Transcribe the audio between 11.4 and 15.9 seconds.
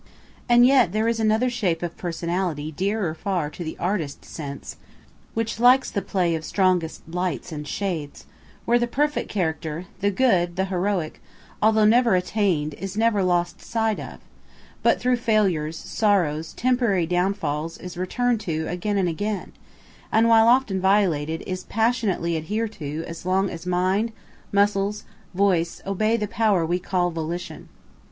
although never attain'd, is never lost sight of, but through failures,